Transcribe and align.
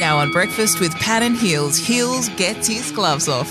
Now 0.00 0.18
on 0.18 0.30
breakfast 0.30 0.78
with 0.78 0.94
Pat 0.96 1.22
and 1.22 1.36
Heals, 1.36 1.78
Heals 1.78 2.28
gets 2.30 2.68
his 2.68 2.90
gloves 2.92 3.28
off. 3.28 3.50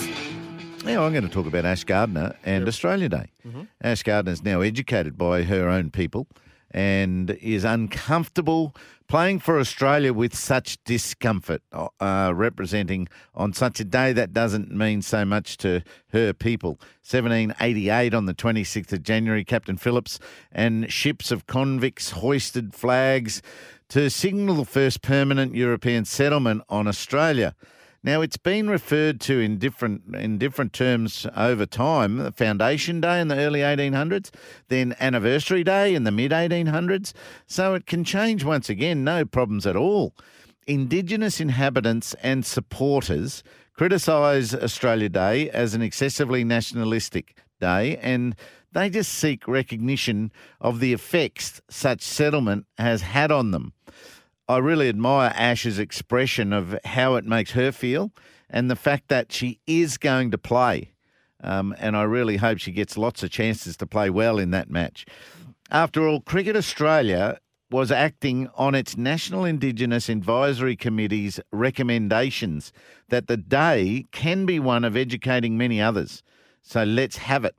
Now 0.84 1.04
I'm 1.04 1.12
going 1.12 1.24
to 1.24 1.30
talk 1.30 1.48
about 1.48 1.66
Ash 1.66 1.84
Gardner 1.84 2.36
and 2.44 2.68
Australia 2.68 3.10
Day. 3.10 3.32
Mm-hmm. 3.48 3.64
Ash 3.82 4.04
Gardner 4.04 4.32
is 4.32 4.44
now 4.44 4.62
educated 4.62 5.18
by 5.18 5.42
her 5.42 5.68
own 5.68 5.90
people 5.90 6.28
and 6.76 7.32
is 7.42 7.64
uncomfortable 7.64 8.76
playing 9.08 9.40
for 9.40 9.58
Australia 9.60 10.12
with 10.12 10.36
such 10.36 10.78
discomfort, 10.84 11.62
uh, 11.72 12.34
representing 12.36 13.08
on 13.34 13.54
such 13.54 13.80
a 13.80 13.86
day 13.86 14.12
that 14.12 14.34
doesn't 14.34 14.70
mean 14.72 15.02
so 15.02 15.24
much 15.24 15.56
to 15.56 15.82
her 16.10 16.34
people. 16.34 16.72
1788 17.10 18.14
on 18.14 18.26
the 18.26 18.34
26th 18.34 18.92
of 18.92 19.04
January, 19.04 19.46
Captain 19.46 19.78
Phillips 19.78 20.20
and 20.52 20.92
ships 20.92 21.32
of 21.32 21.48
convicts 21.48 22.12
hoisted 22.12 22.74
flags 22.74 23.42
to 23.88 24.10
signal 24.10 24.56
the 24.56 24.66
first 24.66 25.02
permanent 25.02 25.56
European 25.56 26.04
settlement 26.04 26.62
on 26.68 26.88
Australia. 26.88 27.56
Now 28.06 28.22
it's 28.22 28.38
been 28.38 28.70
referred 28.70 29.20
to 29.22 29.40
in 29.40 29.58
different 29.58 30.14
in 30.14 30.38
different 30.38 30.74
terms 30.74 31.26
over 31.36 31.66
time. 31.66 32.32
Foundation 32.34 33.02
Day 33.02 33.20
in 33.20 33.30
the 33.30 33.36
early 33.36 33.62
1800s, 33.62 34.30
then 34.68 34.96
Anniversary 35.00 35.64
Day 35.64 35.96
in 35.96 36.04
the 36.04 36.12
mid 36.12 36.30
1800s. 36.30 37.14
So 37.48 37.74
it 37.74 37.88
can 37.88 38.04
change 38.04 38.44
once 38.44 38.70
again, 38.70 39.04
no 39.04 39.26
problems 39.26 39.66
at 39.66 39.76
all. 39.76 40.14
Indigenous 40.68 41.42
inhabitants 41.42 42.14
and 42.22 42.46
supporters 42.46 43.42
criticise 43.74 44.54
Australia 44.54 45.10
Day 45.10 45.50
as 45.50 45.74
an 45.74 45.82
excessively 45.82 46.44
nationalistic 46.44 47.36
day 47.60 47.98
and 47.98 48.36
they 48.74 48.92
just 48.92 49.14
seek 49.14 49.48
recognition 49.48 50.32
of 50.62 50.80
the 50.80 50.94
effects 50.94 51.60
such 51.72 52.04
settlement 52.04 52.68
has 52.78 53.02
had 53.02 53.32
on 53.32 53.50
them. 53.50 53.74
I 54.48 54.58
really 54.58 54.90
admire 54.90 55.34
Ash's 55.36 55.80
expression 55.80 56.54
of 56.54 56.78
how 56.86 57.16
it 57.16 57.26
makes 57.26 57.52
her 57.52 57.72
feel 57.72 58.12
and 58.50 58.70
the 58.70 58.76
fact 58.76 59.08
that 59.08 59.32
she 59.32 59.60
is 59.66 59.98
going 59.98 60.30
to 60.32 60.38
play. 60.38 60.94
Um, 61.44 61.76
and 61.80 61.98
I 61.98 62.04
really 62.04 62.38
hope 62.38 62.60
she 62.60 62.72
gets 62.72 62.98
lots 62.98 63.24
of 63.24 63.32
chances 63.32 63.76
to 63.78 63.88
play 63.88 64.10
well 64.10 64.38
in 64.38 64.52
that 64.52 64.70
match. 64.70 65.06
After 65.72 66.08
all, 66.08 66.22
Cricket 66.22 66.56
Australia 66.56 67.40
was 67.72 67.92
acting 67.92 68.48
on 68.56 68.76
its 68.76 68.96
National 68.96 69.46
Indigenous 69.46 70.10
Advisory 70.10 70.76
Committee's 70.76 71.40
recommendations 71.52 72.72
that 73.10 73.28
the 73.28 73.38
day 73.38 74.06
can 74.12 74.46
be 74.46 74.60
one 74.60 74.84
of 74.84 74.96
educating 74.96 75.58
many 75.58 75.82
others. 75.82 76.22
So 76.62 76.84
let's 76.84 77.18
have 77.18 77.46
it. 77.46 77.56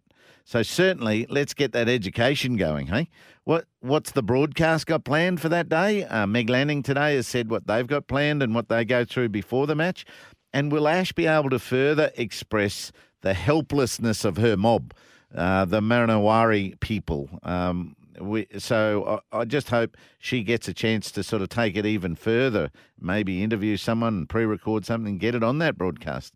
So 0.47 0.63
certainly, 0.63 1.27
let's 1.29 1.55
get 1.55 1.73
that 1.73 1.89
education 1.89 2.57
going. 2.57 2.87
Hey, 2.87 3.09
what 3.43 3.67
what's 3.81 4.13
the 4.13 4.23
broadcast 4.23 4.87
got 4.87 5.05
planned 5.05 5.41
for 5.41 5.49
that 5.49 5.69
day? 5.69 6.05
Uh, 6.05 6.25
Meg 6.25 6.49
Lanning 6.49 6.85
today 6.85 7.17
has 7.17 7.27
said 7.27 7.51
what 7.51 7.67
they've 7.67 7.87
got 7.87 8.07
planned 8.07 8.45
and 8.45 8.55
what 8.55 8.69
they 8.69 8.85
go 8.85 9.05
through 9.05 9.31
before 9.31 9.67
the 9.67 9.75
match. 9.75 10.05
And 10.53 10.71
will 10.71 10.87
Ash 10.87 11.11
be 11.11 11.27
able 11.27 11.51
to 11.51 11.59
further 11.59 12.13
express 12.15 12.93
the 13.23 13.35
helplessness 13.35 14.25
of 14.25 14.37
her 14.37 14.57
mob, 14.57 14.95
uh, 15.35 15.65
the 15.65 15.81
Marinawari 15.81 16.79
people? 16.79 17.29
Um, 17.43 17.97
we, 18.21 18.47
so 18.57 19.21
I, 19.33 19.41
I 19.41 19.45
just 19.47 19.71
hope 19.71 19.97
she 20.21 20.45
gets 20.45 20.69
a 20.69 20.73
chance 20.73 21.11
to 21.11 21.25
sort 21.25 21.43
of 21.43 21.49
take 21.49 21.77
it 21.77 21.87
even 21.87 22.15
further. 22.15 22.71
Maybe 23.01 23.43
interview 23.43 23.77
someone, 23.77 24.27
pre-record 24.27 24.87
something, 24.87 25.19
get 25.19 25.35
it 25.35 25.43
on 25.43 25.59
that 25.59 25.77
broadcast. 25.77 26.35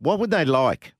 What 0.00 0.18
would 0.18 0.32
they 0.32 0.44
like, 0.44 0.92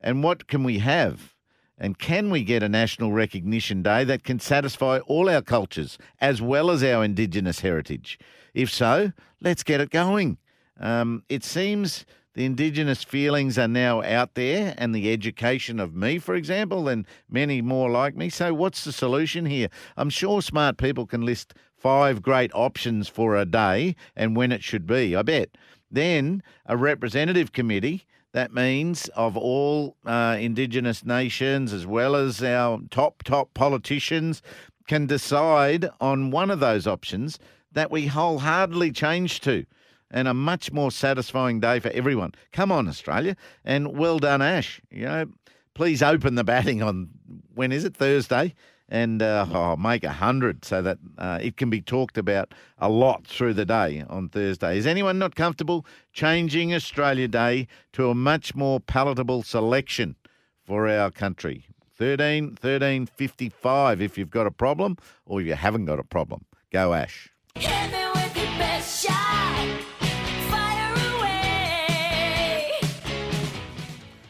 and 0.00 0.24
what 0.24 0.48
can 0.48 0.64
we 0.64 0.80
have? 0.80 1.35
And 1.78 1.98
can 1.98 2.30
we 2.30 2.42
get 2.42 2.62
a 2.62 2.68
national 2.68 3.12
recognition 3.12 3.82
day 3.82 4.04
that 4.04 4.24
can 4.24 4.40
satisfy 4.40 4.98
all 5.00 5.28
our 5.28 5.42
cultures 5.42 5.98
as 6.20 6.40
well 6.40 6.70
as 6.70 6.82
our 6.82 7.04
Indigenous 7.04 7.60
heritage? 7.60 8.18
If 8.54 8.70
so, 8.72 9.12
let's 9.40 9.62
get 9.62 9.80
it 9.80 9.90
going. 9.90 10.38
Um, 10.80 11.22
it 11.28 11.44
seems 11.44 12.06
the 12.36 12.44
Indigenous 12.44 13.02
feelings 13.02 13.58
are 13.58 13.68
now 13.68 14.02
out 14.02 14.34
there, 14.34 14.74
and 14.76 14.94
the 14.94 15.10
education 15.10 15.80
of 15.80 15.94
me, 15.94 16.18
for 16.18 16.34
example, 16.34 16.86
and 16.86 17.06
many 17.30 17.62
more 17.62 17.90
like 17.90 18.14
me. 18.14 18.28
So, 18.28 18.52
what's 18.52 18.84
the 18.84 18.92
solution 18.92 19.46
here? 19.46 19.68
I'm 19.96 20.10
sure 20.10 20.42
smart 20.42 20.76
people 20.76 21.06
can 21.06 21.24
list 21.24 21.54
five 21.78 22.20
great 22.20 22.50
options 22.54 23.08
for 23.08 23.36
a 23.36 23.46
day 23.46 23.96
and 24.14 24.36
when 24.36 24.52
it 24.52 24.62
should 24.62 24.86
be, 24.86 25.16
I 25.16 25.22
bet. 25.22 25.56
Then, 25.90 26.42
a 26.66 26.76
representative 26.76 27.52
committee 27.52 28.06
that 28.36 28.52
means 28.52 29.08
of 29.16 29.34
all 29.34 29.96
uh, 30.04 30.36
Indigenous 30.38 31.06
nations, 31.06 31.72
as 31.72 31.86
well 31.86 32.14
as 32.14 32.42
our 32.42 32.78
top, 32.90 33.22
top 33.22 33.54
politicians, 33.54 34.42
can 34.86 35.06
decide 35.06 35.88
on 36.02 36.30
one 36.30 36.50
of 36.50 36.60
those 36.60 36.86
options 36.86 37.38
that 37.72 37.90
we 37.90 38.04
wholeheartedly 38.04 38.92
change 38.92 39.40
to. 39.40 39.64
And 40.10 40.28
a 40.28 40.34
much 40.34 40.70
more 40.70 40.90
satisfying 40.90 41.60
day 41.60 41.80
for 41.80 41.88
everyone. 41.92 42.32
Come 42.52 42.70
on, 42.70 42.88
Australia. 42.88 43.36
And 43.64 43.96
well 43.96 44.18
done, 44.18 44.42
Ash. 44.42 44.82
You 44.90 45.06
know, 45.06 45.26
please 45.72 46.02
open 46.02 46.34
the 46.34 46.44
batting 46.44 46.82
on, 46.82 47.08
when 47.54 47.72
is 47.72 47.84
it? 47.84 47.96
Thursday 47.96 48.54
and 48.88 49.22
uh, 49.22 49.46
oh, 49.52 49.76
make 49.76 50.04
a 50.04 50.12
hundred 50.12 50.64
so 50.64 50.82
that 50.82 50.98
uh, 51.18 51.38
it 51.42 51.56
can 51.56 51.70
be 51.70 51.80
talked 51.80 52.16
about 52.16 52.52
a 52.78 52.88
lot 52.88 53.26
through 53.26 53.54
the 53.54 53.64
day 53.64 54.04
on 54.08 54.28
Thursday. 54.28 54.78
Is 54.78 54.86
anyone 54.86 55.18
not 55.18 55.34
comfortable 55.34 55.84
changing 56.12 56.74
Australia 56.74 57.28
Day 57.28 57.66
to 57.92 58.10
a 58.10 58.14
much 58.14 58.54
more 58.54 58.80
palatable 58.80 59.42
selection 59.42 60.16
for 60.64 60.88
our 60.88 61.10
country? 61.10 61.66
13 61.98 62.56
13 62.56 63.06
55 63.06 64.02
if 64.02 64.18
you've 64.18 64.30
got 64.30 64.46
a 64.46 64.50
problem 64.50 64.96
or 65.24 65.40
you 65.40 65.54
haven't 65.54 65.86
got 65.86 65.98
a 65.98 66.04
problem. 66.04 66.44
Go 66.70 66.92
Ash. 66.92 67.30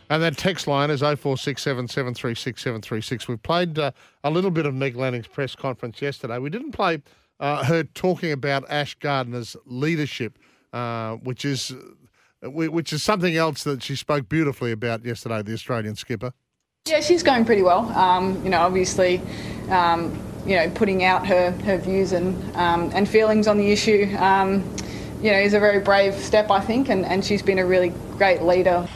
And 0.08 0.22
that 0.22 0.36
text 0.36 0.66
line 0.66 0.90
is 0.90 1.00
0467 1.00 1.88
736 1.88 2.62
736. 2.62 3.28
We 3.28 3.36
played 3.36 3.78
uh, 3.78 3.90
a 4.22 4.30
little 4.30 4.50
bit 4.50 4.66
of 4.66 4.74
Meg 4.74 4.96
Lanning's 4.96 5.26
press 5.26 5.56
conference 5.56 6.00
yesterday. 6.00 6.38
We 6.38 6.50
didn't 6.50 6.72
play 6.72 7.02
uh, 7.40 7.64
her 7.64 7.82
talking 7.82 8.32
about 8.32 8.64
Ash 8.70 8.94
Gardner's 8.94 9.56
leadership, 9.66 10.38
uh, 10.72 11.16
which 11.16 11.44
is 11.44 11.74
uh, 12.44 12.50
which 12.50 12.92
is 12.92 13.02
something 13.02 13.36
else 13.36 13.64
that 13.64 13.82
she 13.82 13.96
spoke 13.96 14.28
beautifully 14.28 14.70
about 14.70 15.04
yesterday, 15.04 15.42
the 15.42 15.52
Australian 15.52 15.96
skipper. 15.96 16.32
Yeah, 16.86 17.00
she's 17.00 17.24
going 17.24 17.44
pretty 17.44 17.62
well. 17.62 17.90
Um, 17.98 18.42
you 18.44 18.50
know, 18.50 18.60
obviously, 18.60 19.20
um, 19.70 20.16
you 20.46 20.54
know, 20.54 20.70
putting 20.70 21.02
out 21.02 21.26
her, 21.26 21.50
her 21.64 21.78
views 21.78 22.12
and 22.12 22.36
um, 22.56 22.90
and 22.94 23.08
feelings 23.08 23.48
on 23.48 23.58
the 23.58 23.72
issue, 23.72 24.14
um, 24.18 24.62
you 25.20 25.32
know, 25.32 25.38
is 25.38 25.54
a 25.54 25.60
very 25.60 25.80
brave 25.80 26.14
step, 26.14 26.48
I 26.48 26.60
think, 26.60 26.88
and, 26.88 27.04
and 27.04 27.24
she's 27.24 27.42
been 27.42 27.58
a 27.58 27.66
really 27.66 27.88
great 28.16 28.42
leader. 28.42 28.86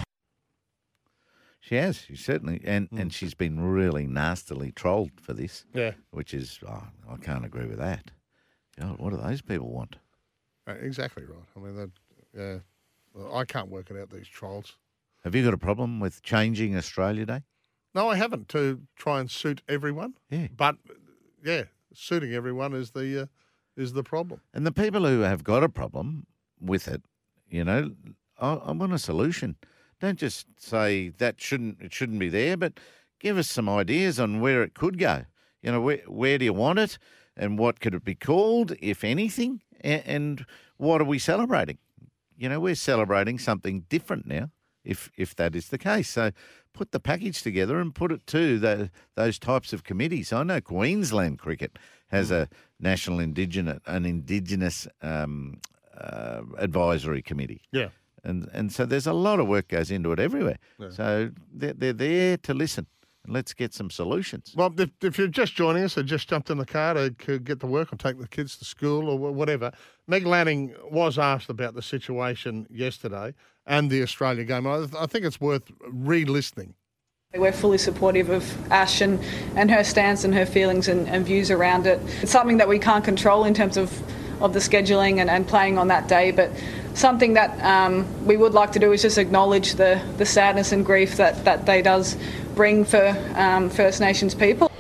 She 1.62 1.74
has, 1.74 2.04
she 2.06 2.16
certainly, 2.16 2.60
and, 2.64 2.88
and 2.90 3.12
she's 3.12 3.34
been 3.34 3.60
really 3.60 4.06
nastily 4.06 4.72
trolled 4.72 5.20
for 5.20 5.34
this. 5.34 5.66
Yeah. 5.74 5.92
Which 6.10 6.32
is, 6.32 6.58
oh, 6.66 6.84
I 7.08 7.16
can't 7.16 7.44
agree 7.44 7.66
with 7.66 7.78
that. 7.78 8.10
God, 8.80 8.98
what 8.98 9.10
do 9.10 9.18
those 9.18 9.42
people 9.42 9.70
want? 9.70 9.96
Uh, 10.66 10.72
exactly 10.80 11.24
right. 11.24 11.38
I 11.54 11.60
mean, 11.60 11.76
that, 11.76 11.90
yeah, 12.36 12.58
well, 13.12 13.36
I 13.36 13.44
can't 13.44 13.68
work 13.68 13.90
it 13.90 14.00
out, 14.00 14.10
these 14.10 14.26
trolls. 14.26 14.76
Have 15.22 15.34
you 15.34 15.44
got 15.44 15.52
a 15.52 15.58
problem 15.58 16.00
with 16.00 16.22
changing 16.22 16.76
Australia 16.76 17.26
Day? 17.26 17.42
No, 17.94 18.08
I 18.08 18.16
haven't 18.16 18.48
to 18.50 18.80
try 18.96 19.20
and 19.20 19.30
suit 19.30 19.60
everyone. 19.68 20.14
Yeah. 20.30 20.46
But, 20.56 20.76
yeah, 21.44 21.64
suiting 21.92 22.32
everyone 22.32 22.72
is 22.72 22.92
the, 22.92 23.22
uh, 23.22 23.26
is 23.76 23.92
the 23.92 24.02
problem. 24.02 24.40
And 24.54 24.66
the 24.66 24.72
people 24.72 25.04
who 25.04 25.20
have 25.20 25.44
got 25.44 25.62
a 25.62 25.68
problem 25.68 26.26
with 26.58 26.88
it, 26.88 27.02
you 27.50 27.64
know, 27.64 27.92
I, 28.38 28.54
I 28.54 28.72
want 28.72 28.94
a 28.94 28.98
solution. 28.98 29.56
Don't 30.00 30.18
just 30.18 30.46
say 30.56 31.10
that 31.18 31.40
shouldn't 31.40 31.80
it 31.80 31.92
shouldn't 31.92 32.18
be 32.18 32.28
there, 32.28 32.56
but 32.56 32.80
give 33.18 33.36
us 33.38 33.48
some 33.48 33.68
ideas 33.68 34.18
on 34.18 34.40
where 34.40 34.62
it 34.62 34.74
could 34.74 34.98
go. 34.98 35.24
You 35.62 35.72
know, 35.72 35.80
where 35.80 36.00
where 36.06 36.38
do 36.38 36.44
you 36.44 36.54
want 36.54 36.78
it, 36.78 36.98
and 37.36 37.58
what 37.58 37.80
could 37.80 37.94
it 37.94 38.04
be 38.04 38.14
called, 38.14 38.74
if 38.80 39.04
anything, 39.04 39.60
and, 39.82 40.02
and 40.06 40.46
what 40.78 41.00
are 41.00 41.04
we 41.04 41.18
celebrating? 41.18 41.78
You 42.36 42.48
know, 42.48 42.60
we're 42.60 42.74
celebrating 42.74 43.38
something 43.38 43.84
different 43.90 44.26
now, 44.26 44.50
if 44.84 45.10
if 45.16 45.36
that 45.36 45.54
is 45.54 45.68
the 45.68 45.78
case. 45.78 46.08
So 46.08 46.30
put 46.72 46.92
the 46.92 47.00
package 47.00 47.42
together 47.42 47.78
and 47.78 47.94
put 47.94 48.12
it 48.12 48.26
to 48.28 48.58
the, 48.58 48.90
those 49.16 49.38
types 49.38 49.72
of 49.72 49.84
committees. 49.84 50.32
I 50.32 50.42
know 50.44 50.60
Queensland 50.60 51.38
cricket 51.38 51.78
has 52.08 52.30
a 52.30 52.48
national 52.78 53.20
indigenous 53.20 53.80
an 53.86 54.06
indigenous 54.06 54.88
um, 55.02 55.60
uh, 55.94 56.40
advisory 56.56 57.20
committee. 57.22 57.62
Yeah. 57.72 57.88
And 58.24 58.48
and 58.52 58.72
so 58.72 58.86
there's 58.86 59.06
a 59.06 59.12
lot 59.12 59.40
of 59.40 59.48
work 59.48 59.68
goes 59.68 59.90
into 59.90 60.12
it 60.12 60.18
everywhere. 60.18 60.58
So 60.90 61.30
they're, 61.52 61.72
they're 61.72 61.92
there 61.92 62.36
to 62.38 62.54
listen. 62.54 62.86
And 63.24 63.34
let's 63.34 63.52
get 63.52 63.74
some 63.74 63.90
solutions. 63.90 64.54
Well, 64.56 64.72
if, 64.78 64.90
if 65.02 65.18
you're 65.18 65.28
just 65.28 65.54
joining 65.54 65.84
us 65.84 65.98
or 65.98 66.02
just 66.02 66.26
jumped 66.26 66.48
in 66.48 66.56
the 66.56 66.64
car 66.64 66.94
to 66.94 67.38
get 67.38 67.60
to 67.60 67.66
work 67.66 67.92
or 67.92 67.96
take 67.96 68.18
the 68.18 68.26
kids 68.26 68.56
to 68.56 68.64
school 68.64 69.10
or 69.10 69.18
whatever, 69.32 69.72
Meg 70.06 70.24
Lanning 70.24 70.74
was 70.90 71.18
asked 71.18 71.50
about 71.50 71.74
the 71.74 71.82
situation 71.82 72.66
yesterday 72.70 73.34
and 73.66 73.90
the 73.90 74.02
Australia 74.02 74.44
game. 74.44 74.66
I, 74.66 74.86
I 74.98 75.04
think 75.04 75.26
it's 75.26 75.38
worth 75.38 75.70
re-listening. 75.86 76.72
We're 77.34 77.52
fully 77.52 77.76
supportive 77.78 78.30
of 78.30 78.72
Ash 78.72 79.02
and, 79.02 79.22
and 79.54 79.70
her 79.70 79.84
stance 79.84 80.24
and 80.24 80.34
her 80.34 80.46
feelings 80.46 80.88
and, 80.88 81.06
and 81.06 81.24
views 81.24 81.50
around 81.50 81.86
it. 81.86 82.00
It's 82.22 82.32
something 82.32 82.56
that 82.56 82.68
we 82.68 82.78
can't 82.78 83.04
control 83.04 83.44
in 83.44 83.52
terms 83.52 83.76
of, 83.76 84.02
of 84.40 84.52
the 84.52 84.58
scheduling 84.58 85.18
and, 85.18 85.30
and 85.30 85.46
playing 85.46 85.78
on 85.78 85.88
that 85.88 86.08
day, 86.08 86.30
but 86.30 86.50
something 86.94 87.34
that 87.34 87.62
um, 87.64 88.06
we 88.26 88.36
would 88.36 88.54
like 88.54 88.72
to 88.72 88.78
do 88.78 88.92
is 88.92 89.02
just 89.02 89.18
acknowledge 89.18 89.74
the, 89.74 90.02
the 90.16 90.26
sadness 90.26 90.72
and 90.72 90.84
grief 90.84 91.16
that, 91.16 91.44
that 91.44 91.64
day 91.64 91.82
does 91.82 92.16
bring 92.54 92.84
for 92.84 93.16
um, 93.34 93.70
First 93.70 94.00
Nations 94.00 94.34
people. 94.34 94.70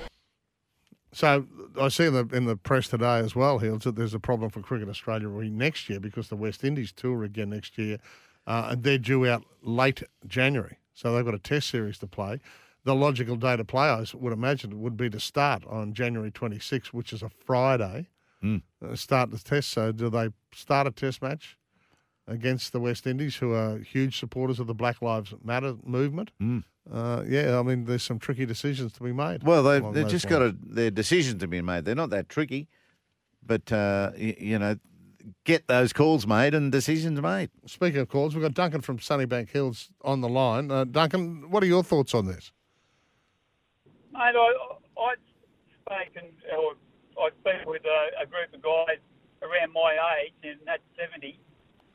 So 1.12 1.46
I 1.78 1.88
see 1.88 2.06
in 2.06 2.14
the 2.14 2.26
in 2.32 2.44
the 2.46 2.56
press 2.56 2.88
today 2.88 3.18
as 3.18 3.34
well, 3.34 3.58
Hills, 3.58 3.84
that 3.84 3.96
there's 3.96 4.14
a 4.14 4.20
problem 4.20 4.50
for 4.50 4.60
Cricket 4.60 4.88
Australia 4.88 5.28
next 5.28 5.88
year 5.88 6.00
because 6.00 6.28
the 6.28 6.36
West 6.36 6.64
Indies 6.64 6.92
tour 6.92 7.24
again 7.24 7.50
next 7.50 7.78
year, 7.78 7.98
uh, 8.46 8.68
and 8.70 8.82
they're 8.82 8.98
due 8.98 9.26
out 9.26 9.44
late 9.62 10.02
January, 10.26 10.78
so 10.94 11.14
they've 11.14 11.24
got 11.24 11.34
a 11.34 11.38
Test 11.38 11.68
series 11.68 11.98
to 11.98 12.06
play. 12.06 12.40
The 12.84 12.94
logical 12.94 13.36
day 13.36 13.56
to 13.56 13.64
play, 13.64 13.88
I 13.88 14.04
would 14.14 14.32
imagine, 14.32 14.80
would 14.80 14.96
be 14.96 15.10
to 15.10 15.20
start 15.20 15.64
on 15.66 15.92
January 15.92 16.30
26th, 16.30 16.88
which 16.88 17.12
is 17.12 17.22
a 17.22 17.28
Friday. 17.28 18.08
Uh, 18.42 18.94
start 18.94 19.30
the 19.30 19.38
Test. 19.38 19.70
So 19.70 19.92
do 19.92 20.08
they 20.10 20.30
start 20.54 20.86
a 20.86 20.90
Test 20.90 21.20
match 21.22 21.56
against 22.26 22.72
the 22.72 22.80
West 22.80 23.06
Indies, 23.06 23.36
who 23.36 23.52
are 23.52 23.78
huge 23.78 24.18
supporters 24.18 24.60
of 24.60 24.66
the 24.66 24.74
Black 24.74 25.02
Lives 25.02 25.34
Matter 25.44 25.74
movement? 25.84 26.30
Uh, 26.90 27.22
yeah, 27.26 27.58
I 27.58 27.62
mean, 27.62 27.84
there's 27.84 28.02
some 28.02 28.18
tricky 28.18 28.46
decisions 28.46 28.92
to 28.94 29.02
be 29.02 29.12
made. 29.12 29.42
Well, 29.42 29.62
they've, 29.62 29.82
they've 29.82 30.04
those 30.04 30.10
just 30.10 30.28
got 30.28 30.40
lines. 30.40 30.54
to, 30.68 30.74
their 30.74 30.90
decisions 30.90 31.40
to 31.40 31.46
be 31.48 31.60
made. 31.60 31.84
They're 31.84 31.94
not 31.94 32.10
that 32.10 32.28
tricky, 32.28 32.68
but, 33.44 33.70
uh, 33.70 34.12
y- 34.14 34.36
you 34.38 34.58
know, 34.58 34.76
get 35.44 35.68
those 35.68 35.92
calls 35.92 36.26
made 36.26 36.54
and 36.54 36.72
decisions 36.72 37.20
made. 37.20 37.50
Speaking 37.66 38.00
of 38.00 38.08
calls, 38.08 38.34
we've 38.34 38.42
got 38.42 38.54
Duncan 38.54 38.80
from 38.80 38.98
Sunnybank 38.98 39.50
Hills 39.50 39.90
on 40.02 40.20
the 40.20 40.28
line. 40.28 40.70
Uh, 40.70 40.84
Duncan, 40.84 41.50
what 41.50 41.62
are 41.62 41.66
your 41.66 41.82
thoughts 41.84 42.14
on 42.14 42.26
this? 42.26 42.50
Mate, 44.12 44.34
I, 44.36 44.52
I'd 45.00 45.16
spoken, 45.84 46.30
or 46.56 46.72
I'd 47.20 47.36
been 47.44 47.62
with 47.66 47.82
a, 47.84 48.24
a 48.24 48.26
group 48.26 48.52
of 48.54 48.62
guys 48.62 49.00
around 49.42 49.72
my 49.72 49.96
age, 50.20 50.36
and 50.44 50.60
that's 50.64 50.82
70. 50.96 51.38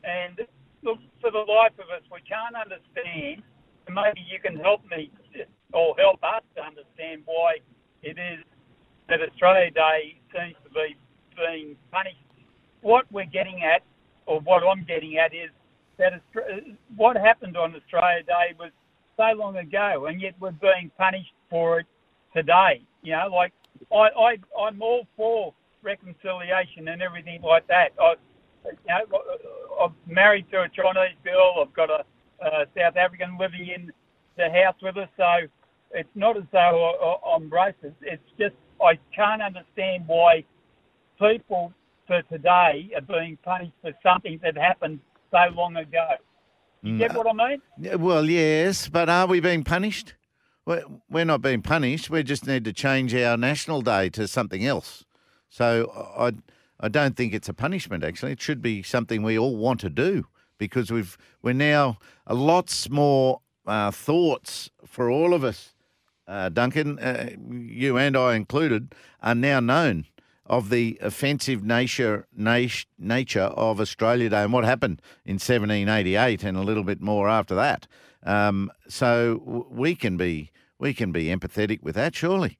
And 0.03 0.45
look, 0.83 0.99
for 1.21 1.31
the 1.31 1.45
life 1.45 1.73
of 1.81 1.89
us, 1.89 2.05
we 2.11 2.21
can't 2.21 2.55
understand, 2.55 3.41
and 3.87 3.93
maybe 3.95 4.21
you 4.25 4.39
can 4.39 4.57
help 4.57 4.81
me 4.89 5.11
or 5.73 5.95
help 5.97 6.23
us 6.23 6.43
to 6.55 6.61
understand 6.61 7.23
why 7.25 7.57
it 8.01 8.17
is 8.17 8.45
that 9.09 9.21
Australia 9.21 9.71
Day 9.71 10.21
seems 10.33 10.55
to 10.63 10.69
be 10.69 10.95
being 11.35 11.75
punished. 11.91 12.17
What 12.81 13.05
we're 13.11 13.25
getting 13.25 13.63
at, 13.63 13.81
or 14.25 14.39
what 14.41 14.63
I'm 14.63 14.85
getting 14.85 15.17
at, 15.17 15.33
is 15.33 15.49
that 15.97 16.13
what 16.95 17.17
happened 17.17 17.57
on 17.57 17.75
Australia 17.75 18.23
Day 18.23 18.53
was 18.59 18.71
so 19.17 19.37
long 19.37 19.57
ago, 19.57 20.05
and 20.07 20.21
yet 20.21 20.35
we're 20.39 20.51
being 20.51 20.91
punished 20.97 21.33
for 21.49 21.79
it 21.81 21.87
today. 22.35 22.81
You 23.01 23.13
know, 23.13 23.29
like 23.33 23.53
I, 23.91 23.95
I, 23.95 24.37
I'm 24.59 24.81
all 24.81 25.07
for 25.15 25.53
reconciliation 25.83 26.87
and 26.87 27.01
everything 27.01 27.41
like 27.41 27.67
that. 27.67 27.89
I, 27.99 28.15
you 28.65 28.71
know, 28.87 29.19
I'm 29.81 29.95
married 30.07 30.45
to 30.51 30.61
a 30.61 30.69
Chinese 30.69 31.17
girl. 31.23 31.55
I've 31.61 31.73
got 31.73 31.89
a, 31.89 32.03
a 32.43 32.65
South 32.75 32.97
African 32.97 33.37
living 33.39 33.67
in 33.73 33.91
the 34.37 34.49
house 34.49 34.75
with 34.81 34.97
us, 34.97 35.09
so 35.17 35.47
it's 35.91 36.09
not 36.15 36.37
as 36.37 36.43
though 36.51 37.19
I, 37.25 37.35
I'm 37.35 37.49
racist. 37.49 37.95
It's 38.01 38.23
just 38.39 38.55
I 38.83 38.97
can't 39.15 39.41
understand 39.41 40.07
why 40.07 40.43
people 41.19 41.73
for 42.07 42.21
today 42.23 42.91
are 42.95 43.01
being 43.01 43.37
punished 43.43 43.73
for 43.81 43.91
something 44.03 44.39
that 44.43 44.57
happened 44.57 44.99
so 45.31 45.55
long 45.55 45.75
ago. 45.77 46.07
You 46.81 46.93
mm, 46.93 46.99
get 46.99 47.15
what 47.15 47.27
I 47.27 47.33
mean? 47.33 47.61
Uh, 47.91 47.97
well, 47.97 48.25
yes, 48.29 48.89
but 48.89 49.09
are 49.09 49.27
we 49.27 49.39
being 49.39 49.63
punished? 49.63 50.13
We're, 50.65 51.25
not 51.25 51.41
being 51.41 51.61
punished. 51.61 52.09
We 52.09 52.23
just 52.23 52.47
need 52.47 52.65
to 52.65 52.73
change 52.73 53.13
our 53.13 53.37
national 53.37 53.81
day 53.81 54.09
to 54.09 54.27
something 54.27 54.65
else. 54.65 55.05
So 55.49 55.91
I, 56.17 56.33
I 56.79 56.89
don't 56.89 57.15
think 57.15 57.33
it's 57.33 57.49
a 57.49 57.53
punishment. 57.53 58.03
Actually, 58.03 58.31
it 58.31 58.41
should 58.41 58.61
be 58.61 58.81
something 58.81 59.21
we 59.21 59.37
all 59.37 59.55
want 59.55 59.79
to 59.81 59.89
do 59.89 60.25
because 60.57 60.91
we've 60.91 61.17
we're 61.41 61.53
now 61.53 61.97
a 62.25 62.33
lots 62.33 62.89
more 62.89 63.41
uh, 63.67 63.91
thoughts 63.91 64.69
for 64.85 65.09
all 65.09 65.33
of 65.33 65.43
us. 65.43 65.75
Uh, 66.27 66.49
Duncan, 66.49 66.97
uh, 66.97 67.29
you 67.51 67.97
and 67.97 68.17
I 68.17 68.35
included, 68.35 68.95
are 69.21 69.35
now 69.35 69.59
known 69.59 70.05
of 70.47 70.69
the 70.69 70.97
offensive 71.01 71.63
nature 71.63 72.27
nature 72.35 73.41
of 73.41 73.79
Australia 73.79 74.29
Day 74.29 74.43
and 74.43 74.53
what 74.53 74.63
happened 74.63 75.01
in 75.25 75.35
1788 75.35 76.43
and 76.43 76.57
a 76.57 76.61
little 76.61 76.83
bit 76.83 77.01
more 77.01 77.27
after 77.29 77.55
that. 77.55 77.87
Um, 78.25 78.71
so 78.87 79.37
w- 79.45 79.67
we 79.69 79.95
can 79.95 80.17
be 80.17 80.51
we 80.79 80.93
can 80.93 81.11
be 81.11 81.25
empathetic 81.25 81.81
with 81.81 81.95
that, 81.95 82.15
surely. 82.15 82.57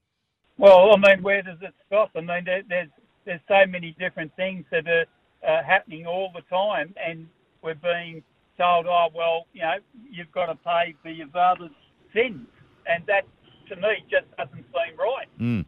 Well, 0.58 0.94
I 0.94 0.98
mean, 0.98 1.22
where 1.22 1.42
does 1.42 1.58
it 1.62 1.74
stop? 1.88 2.12
I 2.16 2.22
mean, 2.22 2.46
there, 2.46 2.64
there's 2.70 2.90
there's 3.26 3.42
so 3.48 3.66
many 3.68 3.96
different 4.00 4.36
things 4.36 4.66
that 4.72 4.88
are 4.88 5.06
uh, 5.46 5.64
happening 5.64 6.06
all 6.06 6.32
the 6.34 6.42
time, 6.44 6.94
and 7.04 7.28
we're 7.62 7.76
being 7.76 8.24
told, 8.58 8.86
oh, 8.86 9.08
well, 9.14 9.48
you 9.54 9.62
know, 9.62 9.76
you've 10.10 10.32
got 10.32 10.46
to 10.46 10.56
pay 10.56 10.96
for 11.02 11.10
your 11.10 11.28
father's 11.28 11.72
sins, 12.14 12.48
and 12.88 13.04
that 13.08 13.26
to 13.70 13.76
me 13.76 14.06
just 14.10 14.26
doesn't 14.38 14.54
seem 14.64 14.98
right. 14.98 15.66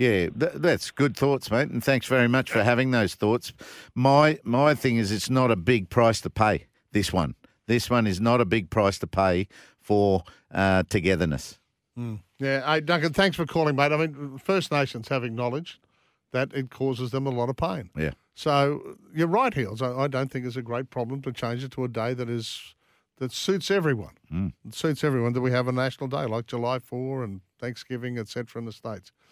Yeah, 0.00 0.30
th- 0.30 0.52
that's 0.54 0.90
good 0.90 1.14
thoughts, 1.14 1.50
mate, 1.50 1.68
and 1.68 1.84
thanks 1.84 2.06
very 2.06 2.28
much 2.28 2.50
for 2.50 2.62
having 2.62 2.90
those 2.90 3.14
thoughts. 3.14 3.52
My 3.94 4.38
my 4.44 4.74
thing 4.74 4.96
is, 4.96 5.12
it's 5.12 5.28
not 5.28 5.50
a 5.50 5.56
big 5.56 5.90
price 5.90 6.22
to 6.22 6.30
pay. 6.30 6.68
This 6.92 7.12
one, 7.12 7.34
this 7.70 7.88
one 7.88 8.06
is 8.06 8.20
not 8.20 8.40
a 8.40 8.44
big 8.44 8.68
price 8.68 8.98
to 8.98 9.06
pay 9.06 9.46
for 9.80 10.24
uh, 10.52 10.82
togetherness. 10.88 11.58
Yeah, 12.38 12.66
hey, 12.66 12.80
Duncan, 12.80 13.12
thanks 13.12 13.36
for 13.36 13.46
calling, 13.46 13.76
mate. 13.76 13.92
I 13.92 13.96
mean, 13.96 14.38
First 14.38 14.72
Nations 14.72 15.08
have 15.08 15.22
acknowledged 15.22 15.78
that 16.32 16.52
it 16.52 16.70
causes 16.70 17.10
them 17.10 17.26
a 17.26 17.30
lot 17.30 17.48
of 17.48 17.56
pain. 17.56 17.90
Yeah. 17.96 18.12
So 18.34 18.96
you're 19.14 19.28
right, 19.28 19.52
Heels. 19.52 19.82
I, 19.82 19.92
I 19.92 20.08
don't 20.08 20.30
think 20.30 20.46
it's 20.46 20.56
a 20.56 20.62
great 20.62 20.90
problem 20.90 21.20
to 21.22 21.32
change 21.32 21.62
it 21.62 21.72
to 21.72 21.84
a 21.84 21.88
day 21.88 22.14
that 22.14 22.28
is 22.28 22.74
that 23.18 23.32
suits 23.32 23.70
everyone. 23.70 24.14
It 24.66 24.74
suits 24.74 25.04
everyone 25.04 25.34
that 25.34 25.42
we 25.42 25.50
have 25.50 25.68
a 25.68 25.72
national 25.72 26.08
day 26.08 26.24
like 26.24 26.46
July 26.46 26.78
4 26.78 27.22
and 27.22 27.42
Thanksgiving, 27.58 28.18
etc. 28.18 28.60
in 28.60 28.64
the 28.64 28.72
States. 28.72 29.12